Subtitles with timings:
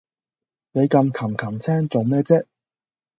[0.71, 2.45] 你咁擒擒青做咩啫